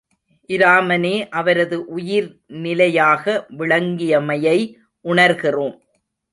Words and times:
இராமனே 0.49 1.27
அவரது 1.29 1.77
உயிர்நிலையாக 1.97 3.37
விளங்கியமையை 3.57 4.57
உணர்கிறோம். 5.05 5.77